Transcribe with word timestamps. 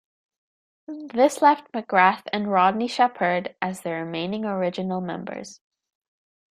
This 0.87 1.43
left 1.43 1.71
McGrath 1.73 2.23
and 2.33 2.51
Rodney 2.51 2.87
Sheppard 2.87 3.55
as 3.61 3.81
the 3.81 3.91
remaining 3.91 4.45
original 4.45 4.99
members. 4.99 5.61